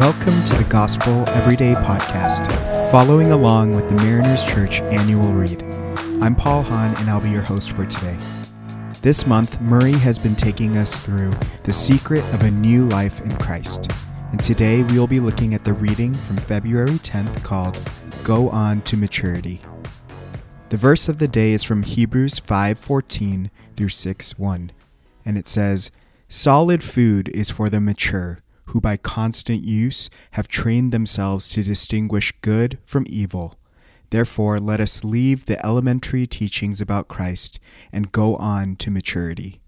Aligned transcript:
Welcome 0.00 0.44
to 0.44 0.54
the 0.54 0.66
Gospel 0.68 1.28
Everyday 1.30 1.74
Podcast, 1.74 2.48
following 2.92 3.32
along 3.32 3.72
with 3.72 3.88
the 3.88 3.96
Mariners 3.96 4.44
Church 4.44 4.80
annual 4.80 5.32
read. 5.32 5.60
I'm 6.22 6.36
Paul 6.36 6.62
Hahn, 6.62 6.96
and 6.98 7.10
I'll 7.10 7.20
be 7.20 7.30
your 7.30 7.42
host 7.42 7.72
for 7.72 7.84
today. 7.84 8.16
This 9.02 9.26
month, 9.26 9.60
Murray 9.60 9.94
has 9.94 10.16
been 10.16 10.36
taking 10.36 10.76
us 10.76 11.00
through 11.00 11.32
the 11.64 11.72
secret 11.72 12.22
of 12.32 12.42
a 12.44 12.50
new 12.52 12.88
life 12.88 13.20
in 13.22 13.36
Christ. 13.38 13.90
And 14.30 14.40
today 14.40 14.84
we 14.84 15.00
will 15.00 15.08
be 15.08 15.18
looking 15.18 15.52
at 15.52 15.64
the 15.64 15.72
reading 15.72 16.14
from 16.14 16.36
February 16.36 17.00
10th 17.00 17.42
called 17.42 17.76
Go 18.22 18.50
On 18.50 18.80
to 18.82 18.96
Maturity. 18.96 19.60
The 20.68 20.76
verse 20.76 21.08
of 21.08 21.18
the 21.18 21.28
day 21.28 21.50
is 21.50 21.64
from 21.64 21.82
Hebrews 21.82 22.38
5:14 22.38 23.50
through 23.76 23.88
6:1, 23.88 24.70
and 25.24 25.36
it 25.36 25.48
says, 25.48 25.90
"Solid 26.28 26.84
food 26.84 27.28
is 27.30 27.50
for 27.50 27.68
the 27.68 27.80
mature, 27.80 28.38
who 28.68 28.80
by 28.80 28.96
constant 28.96 29.64
use 29.64 30.08
have 30.32 30.48
trained 30.48 30.92
themselves 30.92 31.48
to 31.50 31.62
distinguish 31.62 32.32
good 32.40 32.78
from 32.84 33.04
evil. 33.08 33.54
Therefore, 34.10 34.58
let 34.58 34.80
us 34.80 35.04
leave 35.04 35.46
the 35.46 35.64
elementary 35.64 36.26
teachings 36.26 36.80
about 36.80 37.08
Christ 37.08 37.60
and 37.92 38.12
go 38.12 38.36
on 38.36 38.76
to 38.76 38.90
maturity." 38.90 39.60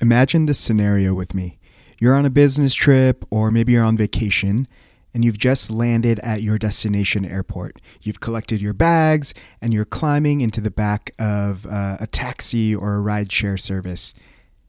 Imagine 0.00 0.46
this 0.46 0.58
scenario 0.58 1.12
with 1.12 1.34
me. 1.34 1.58
You're 1.98 2.14
on 2.14 2.24
a 2.24 2.30
business 2.30 2.74
trip 2.74 3.24
or 3.30 3.50
maybe 3.50 3.72
you're 3.72 3.84
on 3.84 3.98
vacation 3.98 4.66
and 5.12 5.24
you've 5.24 5.38
just 5.38 5.70
landed 5.70 6.18
at 6.20 6.40
your 6.40 6.56
destination 6.56 7.24
airport. 7.26 7.80
You've 8.00 8.20
collected 8.20 8.62
your 8.62 8.72
bags 8.72 9.34
and 9.60 9.74
you're 9.74 9.84
climbing 9.84 10.40
into 10.40 10.60
the 10.60 10.70
back 10.70 11.14
of 11.18 11.66
uh, 11.66 11.98
a 12.00 12.06
taxi 12.06 12.74
or 12.74 12.96
a 12.96 13.02
rideshare 13.02 13.60
service. 13.60 14.14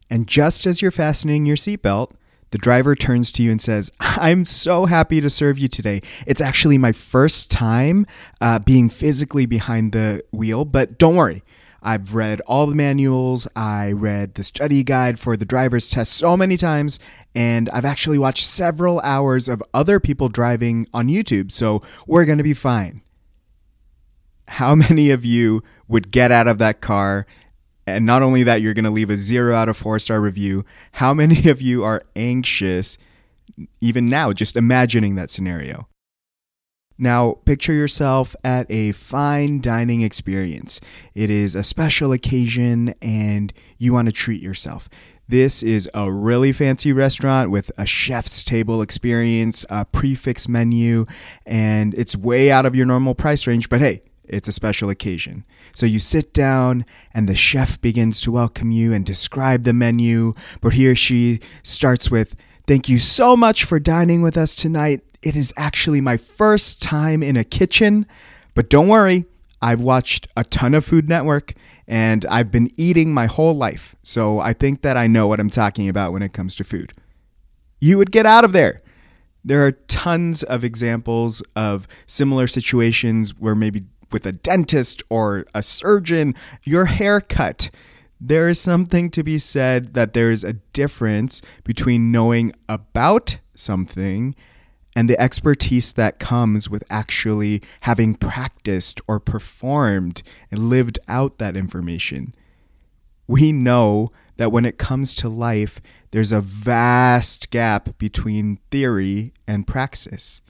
And 0.10 0.27
just 0.27 0.66
as 0.66 0.82
you're 0.82 0.91
fastening 0.91 1.46
your 1.46 1.55
seatbelt, 1.55 2.12
the 2.52 2.57
driver 2.57 2.96
turns 2.96 3.32
to 3.34 3.44
you 3.44 3.49
and 3.52 3.60
says, 3.60 3.91
I'm 3.99 4.46
so 4.46 4.85
happy 4.85 5.20
to 5.21 5.30
serve 5.30 5.57
you 5.57 5.68
today. 5.68 6.02
It's 6.27 6.41
actually 6.41 6.77
my 6.77 6.91
first 6.91 7.49
time 7.49 8.05
uh, 8.40 8.60
being 8.60 8.90
physically 8.90 9.46
behind 9.46 9.93
the 9.93 10.24
wheel, 10.32 10.66
but 10.66 10.98
don't 10.98 11.16
worry. 11.16 11.43
I've 11.84 12.13
read 12.13 12.41
all 12.41 12.68
the 12.68 12.76
manuals. 12.76 13.48
I 13.55 13.91
read 13.91 14.35
the 14.35 14.43
study 14.43 14.84
guide 14.84 15.20
for 15.20 15.35
the 15.35 15.46
driver's 15.46 15.90
test 15.90 16.13
so 16.13 16.38
many 16.38 16.55
times, 16.55 16.99
and 17.34 17.70
I've 17.71 17.85
actually 17.85 18.20
watched 18.20 18.46
several 18.46 18.99
hours 18.99 19.49
of 19.49 19.63
other 19.74 19.99
people 19.99 20.30
driving 20.30 20.88
on 20.93 21.08
YouTube, 21.08 21.52
so 21.52 21.82
we're 22.05 22.26
to 22.38 22.43
be 22.43 22.54
fine. 22.54 23.02
How 24.48 24.76
many 24.76 25.10
of 25.10 25.26
you 25.26 25.63
would 25.88 26.12
get 26.12 26.32
out 26.32 26.48
of 26.48 26.60
that 26.60 26.82
car? 26.82 27.26
And 27.87 28.05
not 28.05 28.21
only 28.21 28.43
that, 28.43 28.62
you're 28.62 28.74
going 28.74 28.85
to 28.85 28.91
leave 28.91 29.10
a 29.10 29.18
zero 29.18 29.55
out 29.55 29.70
of 29.70 29.77
four 29.77 29.99
star 29.99 30.21
review. 30.21 30.65
How 30.93 31.13
many 31.13 31.49
of 31.49 31.62
you 31.62 31.84
are 31.84 32.04
anxious, 32.15 32.98
even 33.79 34.10
now, 34.10 34.34
just 34.34 34.55
imagining 34.55 35.15
that 35.15 35.29
scenario? 35.29 35.87
Now, 36.98 37.40
picture 37.46 37.74
yourself 37.74 38.35
at 38.43 38.70
a 38.70 38.91
fine 38.91 39.59
dining 39.59 40.02
experience. 40.02 40.79
It 41.15 41.32
is 41.32 41.55
a 41.55 41.63
special 41.63 42.12
occasion 42.12 42.93
and 43.02 43.52
you 43.79 43.91
want 43.91 44.07
to 44.07 44.12
treat 44.12 44.40
yourself. 44.40 44.87
This 45.27 45.63
is 45.63 45.90
a 45.96 46.12
really 46.12 46.52
fancy 46.52 46.93
restaurant 46.93 47.49
with 47.49 47.71
a 47.76 47.87
chef's 47.87 48.43
table 48.43 48.84
experience, 48.84 49.65
a 49.70 49.85
prix 49.85 50.13
fixe 50.13 50.48
menu, 50.48 51.07
and 51.46 51.96
it's 51.96 52.15
way 52.15 52.52
out 52.52 52.68
of 52.68 52.76
your 52.76 52.85
normal 52.85 53.15
price 53.15 53.48
range, 53.48 53.70
but 53.70 53.79
hey, 53.79 54.02
it's 54.32 54.48
a 54.48 54.54
special 54.54 54.90
occasion. 54.90 55.46
So 55.74 55.85
you 55.85 55.99
sit 55.99 56.34
down, 56.34 56.85
and 57.13 57.27
the 57.27 57.35
chef 57.35 57.79
begins 57.82 58.21
to 58.21 58.32
welcome 58.32 58.71
you 58.71 58.93
and 58.93 59.05
describe 59.05 59.63
the 59.63 59.74
menu. 59.74 60.34
But 60.62 60.74
he 60.74 60.87
or 60.87 60.96
she 60.96 61.40
starts 61.63 62.10
with, 62.10 62.35
Thank 62.68 62.87
you 62.87 62.99
so 62.99 63.35
much 63.35 63.65
for 63.65 63.79
dining 63.79 64.22
with 64.22 64.38
us 64.38 64.56
tonight. 64.56 65.02
It 65.22 65.35
is 65.35 65.53
actually 65.57 66.00
my 66.00 66.18
first 66.18 66.81
time 66.81 67.22
in 67.22 67.36
a 67.36 67.44
kitchen, 67.44 68.06
but 68.56 68.69
don't 68.69 68.88
worry, 68.88 69.25
I've 69.62 69.81
watched 69.81 70.28
a 70.36 70.44
ton 70.44 70.74
of 70.74 70.86
Food 70.86 71.09
Network 71.09 71.53
and 71.88 72.25
I've 72.28 72.52
been 72.52 72.72
eating 72.78 73.13
my 73.13 73.25
whole 73.25 73.53
life, 73.53 73.96
so 74.02 74.40
I 74.40 74.53
think 74.53 74.81
that 74.81 74.96
I 74.96 75.08
know 75.08 75.28
what 75.28 75.40
I'm 75.40 75.50
talking 75.50 75.90
about 75.90 76.13
when 76.13 76.22
it 76.22 76.31
comes 76.31 76.56
to 76.56 76.63
food. 76.63 76.94
You 77.81 77.98
would 77.98 78.12
get 78.12 78.25
out 78.25 78.46
of 78.46 78.53
there. 78.53 78.80
There 79.44 79.66
are 79.66 79.72
tons 79.72 80.44
of 80.44 80.63
examples 80.63 81.42
of 81.56 81.88
similar 82.08 82.48
situations 82.48 83.38
where 83.38 83.56
maybe 83.56 83.84
with 84.12 84.26
a 84.26 84.32
dentist 84.32 85.04
or 85.10 85.46
a 85.54 85.64
surgeon, 85.64 86.36
your 86.64 86.86
haircut. 86.86 87.70
There 88.20 88.48
is 88.50 88.60
something 88.60 89.10
to 89.12 89.24
be 89.24 89.40
said 89.40 89.94
that 89.96 90.14
there 90.14 90.30
is 90.30 90.44
a 90.44 90.54
difference 90.74 91.42
between 91.64 92.12
knowing 92.12 92.54
about 92.70 93.38
something 93.56 94.36
and 94.96 95.10
the 95.10 95.20
expertise 95.20 95.94
that 95.94 96.20
comes 96.20 96.70
with 96.70 96.84
actually 96.90 97.62
having 97.82 98.16
practiced 98.16 99.00
or 99.08 99.20
performed 99.20 100.22
and 100.52 100.70
lived 100.70 101.00
out 101.08 101.38
that 101.38 101.56
information. 101.56 102.36
We 103.28 103.52
know 103.52 104.12
that 104.38 104.52
when 104.52 104.66
it 104.66 104.78
comes 104.78 105.16
to 105.16 105.30
life, 105.30 105.82
there's 106.12 106.32
a 106.32 106.42
vast 106.42 107.50
gap 107.52 107.98
between 107.98 108.60
theory 108.70 109.34
and 109.48 109.66
praxis. 109.66 110.42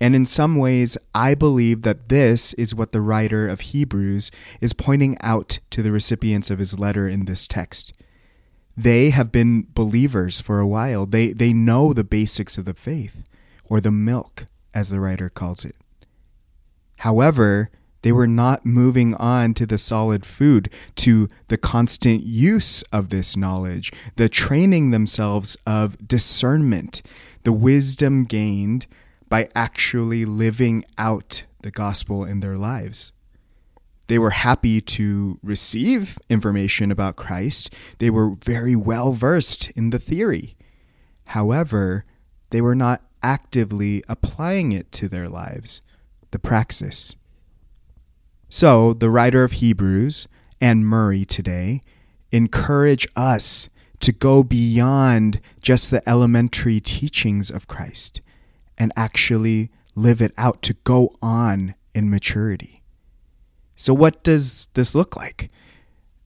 And 0.00 0.14
in 0.14 0.24
some 0.24 0.56
ways, 0.56 0.96
I 1.14 1.34
believe 1.34 1.82
that 1.82 2.08
this 2.08 2.52
is 2.54 2.74
what 2.74 2.92
the 2.92 3.00
writer 3.00 3.48
of 3.48 3.60
Hebrews 3.60 4.30
is 4.60 4.72
pointing 4.72 5.16
out 5.20 5.58
to 5.70 5.82
the 5.82 5.92
recipients 5.92 6.50
of 6.50 6.58
his 6.58 6.78
letter 6.78 7.08
in 7.08 7.24
this 7.24 7.46
text. 7.46 7.92
They 8.76 9.10
have 9.10 9.32
been 9.32 9.66
believers 9.74 10.40
for 10.40 10.60
a 10.60 10.66
while. 10.66 11.04
They, 11.04 11.32
they 11.32 11.52
know 11.52 11.92
the 11.92 12.04
basics 12.04 12.56
of 12.56 12.64
the 12.64 12.74
faith, 12.74 13.24
or 13.64 13.80
the 13.80 13.90
milk, 13.90 14.46
as 14.72 14.90
the 14.90 15.00
writer 15.00 15.28
calls 15.28 15.64
it. 15.64 15.74
However, 16.98 17.70
they 18.02 18.12
were 18.12 18.28
not 18.28 18.64
moving 18.64 19.14
on 19.14 19.54
to 19.54 19.66
the 19.66 19.78
solid 19.78 20.24
food, 20.24 20.70
to 20.96 21.28
the 21.48 21.58
constant 21.58 22.22
use 22.22 22.82
of 22.92 23.08
this 23.08 23.36
knowledge, 23.36 23.92
the 24.14 24.28
training 24.28 24.92
themselves 24.92 25.56
of 25.66 26.06
discernment, 26.06 27.02
the 27.42 27.52
wisdom 27.52 28.24
gained 28.24 28.86
by 29.28 29.48
actually 29.54 30.24
living 30.24 30.84
out 30.96 31.42
the 31.62 31.70
gospel 31.70 32.24
in 32.24 32.40
their 32.40 32.56
lives. 32.56 33.12
They 34.06 34.18
were 34.18 34.30
happy 34.30 34.80
to 34.80 35.38
receive 35.42 36.18
information 36.30 36.90
about 36.90 37.16
Christ. 37.16 37.72
They 37.98 38.08
were 38.08 38.30
very 38.30 38.74
well 38.74 39.12
versed 39.12 39.70
in 39.72 39.90
the 39.90 39.98
theory. 39.98 40.56
However, 41.26 42.04
they 42.50 42.62
were 42.62 42.74
not 42.74 43.02
actively 43.22 44.02
applying 44.08 44.72
it 44.72 44.90
to 44.92 45.08
their 45.08 45.28
lives, 45.28 45.82
the 46.30 46.38
praxis. 46.38 47.16
So, 48.48 48.94
the 48.94 49.10
writer 49.10 49.44
of 49.44 49.52
Hebrews 49.52 50.26
and 50.58 50.86
Murray 50.86 51.26
today 51.26 51.82
encourage 52.32 53.06
us 53.14 53.68
to 54.00 54.12
go 54.12 54.42
beyond 54.42 55.42
just 55.60 55.90
the 55.90 56.08
elementary 56.08 56.80
teachings 56.80 57.50
of 57.50 57.66
Christ 57.66 58.22
and 58.78 58.92
actually 58.96 59.70
live 59.94 60.22
it 60.22 60.32
out, 60.38 60.62
to 60.62 60.74
go 60.84 61.14
on 61.20 61.74
in 61.94 62.08
maturity. 62.08 62.82
So, 63.76 63.92
what 63.92 64.22
does 64.22 64.68
this 64.74 64.94
look 64.94 65.16
like? 65.16 65.50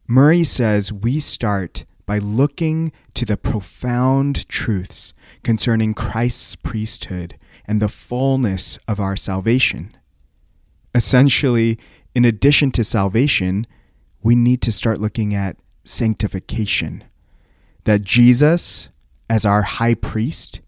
Murray 0.07 0.45
says 0.45 0.93
we 0.93 1.21
start 1.21 1.85
by 2.07 2.19
looking 2.19 2.93
to 3.15 3.25
the 3.25 3.37
profound 3.37 4.47
truths 4.49 5.15
concerning 5.43 5.95
Christ's 5.95 6.57
priesthood 6.57 7.39
and 7.67 7.81
the 7.81 7.89
fullness 7.89 8.79
of 8.87 9.01
our 9.01 9.17
salvation. 9.17 9.97
Essentially, 10.95 11.79
in 12.15 12.25
addition 12.25 12.71
to 12.73 12.85
salvation, 12.85 13.67
we 14.23 14.35
need 14.35 14.61
to 14.63 14.73
start 14.73 15.01
looking 15.01 15.35
at 15.35 15.57
sanctification. 15.85 17.05
That 17.85 18.03
Jesus, 18.03 18.89
as 19.31 19.47
our 19.47 19.63
high 19.63 19.95
priest, 19.95 20.61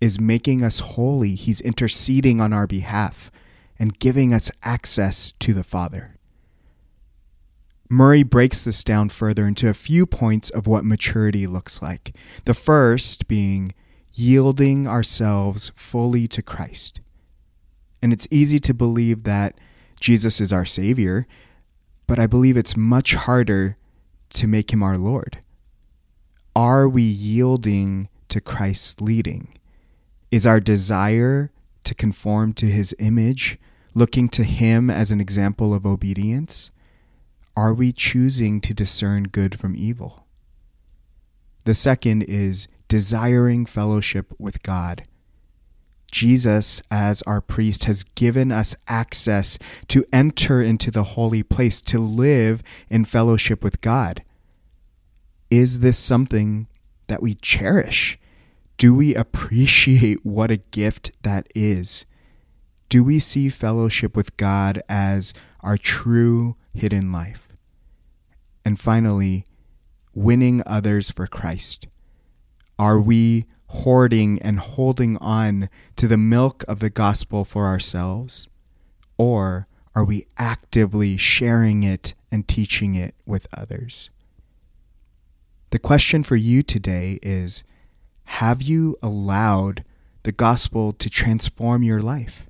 is 0.00 0.20
making 0.20 0.62
us 0.62 0.80
holy. 0.80 1.34
He's 1.34 1.60
interceding 1.60 2.40
on 2.40 2.52
our 2.52 2.66
behalf 2.66 3.30
and 3.78 3.98
giving 3.98 4.32
us 4.32 4.50
access 4.62 5.32
to 5.40 5.52
the 5.52 5.64
Father. 5.64 6.16
Murray 7.88 8.22
breaks 8.22 8.62
this 8.62 8.84
down 8.84 9.08
further 9.08 9.46
into 9.46 9.68
a 9.68 9.74
few 9.74 10.06
points 10.06 10.48
of 10.48 10.66
what 10.66 10.84
maturity 10.84 11.46
looks 11.46 11.82
like. 11.82 12.14
The 12.44 12.54
first 12.54 13.26
being 13.26 13.74
yielding 14.12 14.86
ourselves 14.86 15.72
fully 15.74 16.28
to 16.28 16.42
Christ. 16.42 17.00
And 18.00 18.12
it's 18.12 18.28
easy 18.30 18.58
to 18.60 18.74
believe 18.74 19.24
that 19.24 19.58
Jesus 19.98 20.40
is 20.40 20.52
our 20.52 20.64
Savior, 20.64 21.26
but 22.06 22.18
I 22.18 22.26
believe 22.26 22.56
it's 22.56 22.76
much 22.76 23.14
harder 23.14 23.76
to 24.30 24.46
make 24.46 24.72
him 24.72 24.82
our 24.82 24.96
Lord. 24.96 25.38
Are 26.54 26.88
we 26.88 27.02
yielding 27.02 28.08
to 28.28 28.40
Christ's 28.40 29.00
leading? 29.00 29.58
Is 30.30 30.46
our 30.46 30.60
desire 30.60 31.50
to 31.84 31.94
conform 31.94 32.52
to 32.54 32.66
his 32.66 32.94
image, 32.98 33.58
looking 33.94 34.28
to 34.30 34.44
him 34.44 34.88
as 34.88 35.10
an 35.10 35.20
example 35.20 35.74
of 35.74 35.84
obedience? 35.84 36.70
Are 37.56 37.74
we 37.74 37.92
choosing 37.92 38.60
to 38.60 38.72
discern 38.72 39.24
good 39.24 39.58
from 39.58 39.74
evil? 39.76 40.26
The 41.64 41.74
second 41.74 42.22
is 42.22 42.68
desiring 42.88 43.66
fellowship 43.66 44.32
with 44.38 44.62
God. 44.62 45.02
Jesus, 46.10 46.80
as 46.90 47.22
our 47.22 47.40
priest, 47.40 47.84
has 47.84 48.02
given 48.02 48.50
us 48.50 48.74
access 48.88 49.58
to 49.88 50.04
enter 50.12 50.62
into 50.62 50.90
the 50.90 51.04
holy 51.04 51.42
place, 51.42 51.82
to 51.82 51.98
live 51.98 52.62
in 52.88 53.04
fellowship 53.04 53.62
with 53.62 53.80
God. 53.80 54.22
Is 55.50 55.80
this 55.80 55.98
something 55.98 56.68
that 57.08 57.22
we 57.22 57.34
cherish? 57.34 58.18
Do 58.80 58.94
we 58.94 59.14
appreciate 59.14 60.24
what 60.24 60.50
a 60.50 60.56
gift 60.56 61.12
that 61.20 61.46
is? 61.54 62.06
Do 62.88 63.04
we 63.04 63.18
see 63.18 63.50
fellowship 63.50 64.16
with 64.16 64.38
God 64.38 64.82
as 64.88 65.34
our 65.60 65.76
true 65.76 66.56
hidden 66.72 67.12
life? 67.12 67.46
And 68.64 68.80
finally, 68.80 69.44
winning 70.14 70.62
others 70.64 71.10
for 71.10 71.26
Christ. 71.26 71.88
Are 72.78 72.98
we 72.98 73.44
hoarding 73.66 74.40
and 74.40 74.58
holding 74.58 75.18
on 75.18 75.68
to 75.96 76.08
the 76.08 76.16
milk 76.16 76.64
of 76.66 76.78
the 76.78 76.88
gospel 76.88 77.44
for 77.44 77.66
ourselves? 77.66 78.48
Or 79.18 79.68
are 79.94 80.04
we 80.06 80.24
actively 80.38 81.18
sharing 81.18 81.82
it 81.82 82.14
and 82.32 82.48
teaching 82.48 82.94
it 82.94 83.14
with 83.26 83.46
others? 83.52 84.08
The 85.68 85.78
question 85.78 86.22
for 86.22 86.36
you 86.36 86.62
today 86.62 87.18
is 87.22 87.62
Have 88.38 88.62
you 88.62 88.96
allowed 89.02 89.84
the 90.22 90.32
gospel 90.32 90.92
to 90.94 91.10
transform 91.10 91.82
your 91.82 92.00
life? 92.00 92.48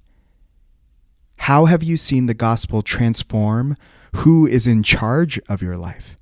How 1.36 1.64
have 1.64 1.82
you 1.82 1.96
seen 1.96 2.26
the 2.26 2.34
gospel 2.34 2.82
transform 2.82 3.76
who 4.16 4.46
is 4.46 4.66
in 4.66 4.82
charge 4.82 5.40
of 5.48 5.62
your 5.62 5.76
life? 5.76 6.16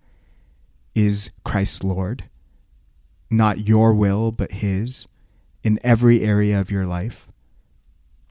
Is 0.95 1.31
Christ 1.45 1.85
Lord? 1.85 2.25
not 3.31 3.67
your 3.67 3.93
will, 3.93 4.33
but 4.33 4.53
His 4.53 5.07
in 5.63 5.79
every 5.83 6.23
area 6.23 6.61
of 6.61 6.71
your 6.71 6.87
life? 6.87 7.27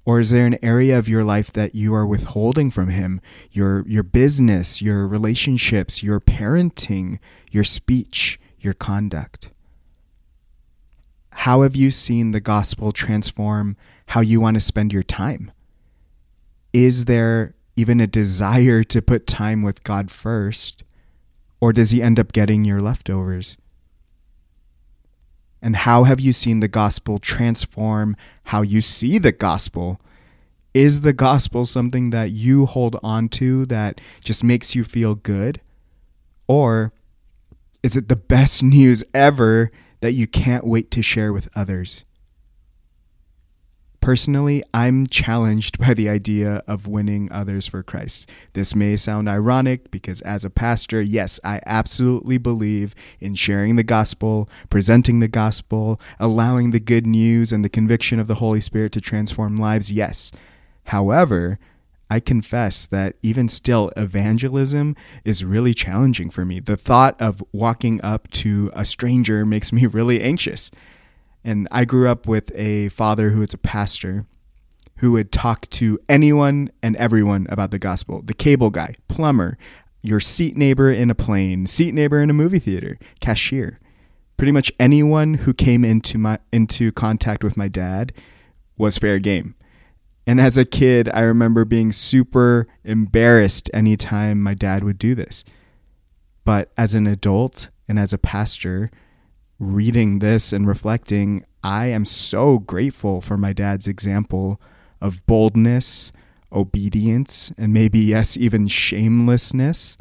Or 0.05 0.19
is 0.19 0.31
there 0.31 0.45
an 0.45 0.57
area 0.61 0.97
of 0.97 1.09
your 1.09 1.23
life 1.23 1.51
that 1.51 1.75
you 1.75 1.93
are 1.93 2.05
withholding 2.05 2.71
from 2.71 2.89
Him? 2.89 3.19
Your, 3.51 3.85
your 3.87 4.03
business, 4.03 4.81
your 4.81 5.05
relationships, 5.05 6.01
your 6.01 6.21
parenting, 6.21 7.19
your 7.51 7.65
speech, 7.65 8.39
your 8.59 8.73
conduct? 8.73 9.49
How 11.41 11.61
have 11.61 11.75
you 11.75 11.91
seen 11.91 12.31
the 12.31 12.41
gospel 12.41 12.91
transform 12.91 13.77
how 14.07 14.21
you 14.21 14.41
want 14.41 14.55
to 14.55 14.59
spend 14.59 14.91
your 14.91 15.03
time? 15.03 15.51
Is 16.73 17.05
there 17.05 17.53
even 17.75 18.01
a 18.01 18.07
desire 18.07 18.83
to 18.85 19.01
put 19.03 19.27
time 19.27 19.61
with 19.61 19.83
God 19.83 20.09
first? 20.09 20.83
Or 21.61 21.71
does 21.71 21.91
He 21.91 22.01
end 22.01 22.19
up 22.19 22.33
getting 22.33 22.65
your 22.65 22.79
leftovers? 22.79 23.55
And 25.61 25.75
how 25.75 26.05
have 26.05 26.19
you 26.19 26.33
seen 26.33 26.59
the 26.59 26.67
gospel 26.67 27.19
transform 27.19 28.17
how 28.45 28.63
you 28.63 28.81
see 28.81 29.19
the 29.19 29.31
gospel? 29.31 30.01
Is 30.73 31.01
the 31.01 31.13
gospel 31.13 31.65
something 31.65 32.09
that 32.09 32.31
you 32.31 32.65
hold 32.65 32.99
on 33.03 33.29
to 33.29 33.67
that 33.67 34.01
just 34.23 34.43
makes 34.43 34.73
you 34.73 34.83
feel 34.83 35.13
good? 35.13 35.61
Or 36.47 36.93
is 37.83 37.95
it 37.95 38.09
the 38.09 38.15
best 38.15 38.63
news 38.63 39.03
ever 39.13 39.69
that 40.01 40.13
you 40.13 40.27
can't 40.27 40.65
wait 40.65 40.91
to 40.91 41.01
share 41.01 41.33
with 41.33 41.49
others? 41.55 42.03
Personally, 44.07 44.63
I'm 44.73 45.05
challenged 45.05 45.79
by 45.79 45.93
the 45.93 46.07
idea 46.07 46.63
of 46.65 46.87
winning 46.87 47.29
others 47.29 47.67
for 47.67 47.83
Christ. 47.83 48.29
This 48.53 48.73
may 48.73 48.95
sound 48.95 49.27
ironic 49.27 49.91
because, 49.91 50.21
as 50.21 50.45
a 50.45 50.49
pastor, 50.49 51.01
yes, 51.01 51.41
I 51.43 51.59
absolutely 51.65 52.37
believe 52.37 52.95
in 53.19 53.35
sharing 53.35 53.75
the 53.75 53.83
gospel, 53.83 54.49
presenting 54.69 55.19
the 55.19 55.27
gospel, 55.27 55.99
allowing 56.21 56.71
the 56.71 56.79
good 56.79 57.05
news 57.05 57.51
and 57.51 57.65
the 57.65 57.69
conviction 57.69 58.17
of 58.17 58.27
the 58.27 58.35
Holy 58.35 58.61
Spirit 58.61 58.93
to 58.93 59.01
transform 59.01 59.57
lives. 59.57 59.91
Yes. 59.91 60.31
However, 60.85 61.59
I 62.09 62.19
confess 62.19 62.85
that 62.87 63.15
even 63.21 63.49
still, 63.49 63.91
evangelism 63.97 64.95
is 65.25 65.43
really 65.43 65.73
challenging 65.73 66.29
for 66.29 66.45
me. 66.45 66.59
The 66.59 66.77
thought 66.77 67.19
of 67.21 67.43
walking 67.51 67.99
up 68.01 68.29
to 68.31 68.71
a 68.73 68.85
stranger 68.85 69.45
makes 69.45 69.71
me 69.73 69.85
really 69.85 70.21
anxious. 70.21 70.71
And 71.43 71.67
I 71.71 71.85
grew 71.85 72.07
up 72.07 72.27
with 72.27 72.51
a 72.55 72.89
father 72.89 73.31
who 73.31 73.39
was 73.39 73.53
a 73.53 73.57
pastor 73.57 74.25
who 74.97 75.11
would 75.11 75.31
talk 75.31 75.69
to 75.69 75.99
anyone 76.09 76.71
and 76.81 76.95
everyone 76.95 77.47
about 77.49 77.71
the 77.71 77.79
gospel 77.79 78.21
the 78.21 78.33
cable 78.33 78.69
guy, 78.69 78.95
plumber, 79.07 79.57
your 80.01 80.19
seat 80.19 80.57
neighbor 80.57 80.91
in 80.91 81.09
a 81.09 81.15
plane, 81.15 81.67
seat 81.67 81.93
neighbor 81.93 82.21
in 82.21 82.29
a 82.29 82.33
movie 82.33 82.59
theater, 82.59 82.97
cashier. 83.19 83.79
Pretty 84.37 84.51
much 84.51 84.71
anyone 84.79 85.35
who 85.35 85.53
came 85.53 85.83
into 85.83 86.17
my 86.17 86.39
into 86.51 86.91
contact 86.91 87.43
with 87.43 87.57
my 87.57 87.67
dad 87.67 88.13
was 88.77 88.97
fair 88.97 89.19
game. 89.19 89.55
And 90.27 90.41
as 90.41 90.57
a 90.57 90.65
kid, 90.65 91.09
I 91.13 91.21
remember 91.21 91.63
being 91.63 91.93
super 91.93 92.67
embarrassed 92.83 93.71
anytime 93.73 94.43
my 94.43 94.53
dad 94.53 94.83
would 94.83 94.99
do 94.99 95.15
this. 95.15 95.45
But 96.43 96.69
as 96.77 96.93
an 96.93 97.07
adult 97.07 97.69
and 97.87 97.97
as 97.97 98.11
a 98.11 98.17
pastor, 98.17 98.89
reading 99.57 100.19
this 100.19 100.51
and 100.51 100.67
reflecting, 100.67 101.45
I 101.63 101.87
am 101.87 102.03
so 102.03 102.59
grateful 102.59 103.21
for 103.21 103.37
my 103.37 103.53
dad's 103.53 103.87
example 103.87 104.59
of 104.99 105.25
boldness, 105.27 106.11
obedience, 106.51 107.53
and 107.57 107.73
maybe, 107.73 107.99
yes, 107.99 108.35
even 108.35 108.67
shamelessness 108.67 109.95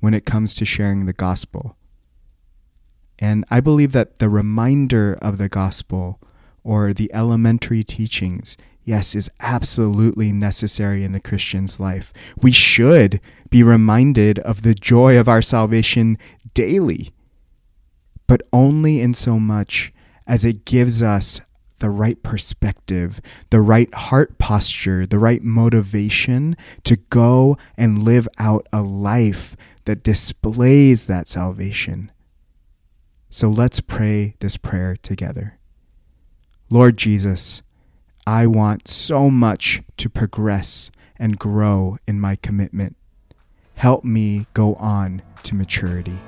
when 0.00 0.14
it 0.14 0.24
comes 0.24 0.54
to 0.54 0.64
sharing 0.64 1.04
the 1.04 1.12
gospel. 1.12 1.76
And 3.18 3.44
I 3.50 3.60
believe 3.60 3.92
that 3.92 4.20
the 4.20 4.28
reminder 4.30 5.18
of 5.20 5.36
the 5.36 5.48
gospel 5.50 6.18
or 6.64 6.94
the 6.94 7.12
elementary 7.12 7.84
teachings, 7.84 8.56
yes, 8.86 9.14
is 9.14 9.30
absolutely 9.40 10.32
necessary 10.32 11.04
in 11.04 11.12
the 11.12 11.20
Christian's 11.20 11.78
life. 11.78 12.14
We 12.40 12.52
should 12.52 13.20
be 13.50 13.62
reminded 13.62 14.38
of 14.38 14.62
the 14.62 14.74
joy 14.74 15.18
of 15.18 15.28
our 15.28 15.42
salvation 15.42 16.16
daily 16.54 17.12
but 18.26 18.42
only 18.52 19.00
in 19.00 19.14
so 19.14 19.38
much 19.38 19.92
as 20.26 20.44
it 20.44 20.64
gives 20.64 21.02
us 21.02 21.40
the 21.78 21.90
right 21.90 22.22
perspective, 22.22 23.20
the 23.50 23.60
right 23.60 23.92
heart 23.94 24.38
posture, 24.38 25.06
the 25.06 25.18
right 25.18 25.42
motivation 25.42 26.56
to 26.84 26.96
go 26.96 27.56
and 27.76 28.02
live 28.02 28.26
out 28.38 28.66
a 28.72 28.82
life 28.82 29.56
that 29.84 30.02
displays 30.02 31.06
that 31.06 31.28
salvation. 31.28 32.10
So 33.28 33.48
let's 33.48 33.80
pray 33.80 34.36
this 34.40 34.56
prayer 34.56 34.96
together. 34.96 35.58
Lord 36.70 36.96
Jesus, 36.96 37.62
I 38.28 38.48
want 38.48 38.88
so 38.88 39.30
much 39.30 39.82
to 39.98 40.08
progress 40.08 40.90
and 41.16 41.38
grow 41.38 41.98
in 42.08 42.20
my 42.20 42.34
commitment. 42.34 42.96
Help 43.76 44.02
me 44.02 44.46
go 44.52 44.74
on 44.74 45.22
to 45.44 45.54
maturity. 45.54 46.18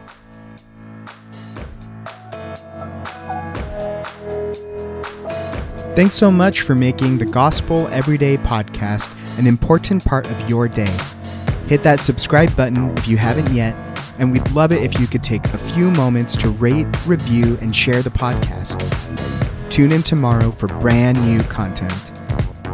Thanks 5.97 6.15
so 6.15 6.31
much 6.31 6.61
for 6.61 6.77
making 6.77 7.19
the 7.19 7.27
Gospel 7.27 7.89
Everyday 7.89 8.37
podcast 8.37 9.11
an 9.37 9.49
important 9.49 10.05
part 10.05 10.31
of 10.31 10.49
your 10.49 10.69
day. 10.69 10.97
Hit 11.67 11.83
that 11.83 11.99
subscribe 11.99 12.55
button 12.55 12.97
if 12.97 13.09
you 13.09 13.17
haven't 13.17 13.53
yet, 13.53 13.75
and 14.21 14.31
we'd 14.31 14.49
love 14.53 14.71
it 14.71 14.85
if 14.85 15.01
you 15.01 15.09
could 15.09 15.25
take 15.25 15.45
a 15.47 15.59
few 15.59 15.91
moments 15.91 16.37
to 16.37 16.49
rate, 16.51 16.87
review, 17.09 17.59
and 17.61 17.75
share 17.75 18.03
the 18.03 18.11
podcast. 18.11 19.38
Tune 19.79 19.93
in 19.93 20.03
tomorrow 20.03 20.51
for 20.51 20.67
brand 20.67 21.25
new 21.25 21.41
content. 21.45 22.11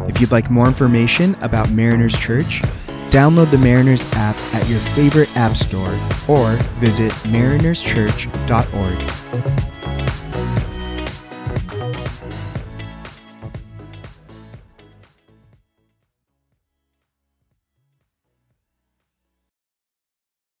If 0.09 0.19
you'd 0.19 0.31
like 0.31 0.49
more 0.49 0.65
information 0.65 1.35
about 1.43 1.69
Mariners 1.69 2.17
Church, 2.17 2.63
download 3.11 3.51
the 3.51 3.59
Mariners 3.59 4.11
app 4.13 4.35
at 4.55 4.67
your 4.67 4.79
favorite 4.79 5.29
app 5.37 5.55
store 5.55 5.93
or 6.27 6.53
visit 6.79 7.11
marinerschurch.org. 7.25 9.54